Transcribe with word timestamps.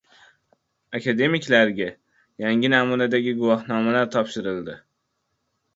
Akademiklarga 0.99 1.89
yangi 2.45 2.73
namunadagi 2.77 3.35
guvohnomalar 3.45 4.13
topshirildi 4.19 4.79